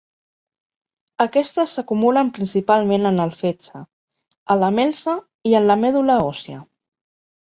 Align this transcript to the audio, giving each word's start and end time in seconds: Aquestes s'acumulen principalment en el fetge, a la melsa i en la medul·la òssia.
Aquestes 1.25 1.73
s'acumulen 1.77 2.31
principalment 2.37 3.05
en 3.09 3.19
el 3.27 3.33
fetge, 3.43 3.83
a 4.53 4.57
la 4.61 4.69
melsa 4.79 5.15
i 5.51 5.55
en 5.59 5.69
la 5.73 5.79
medul·la 5.83 6.17
òssia. 6.31 6.61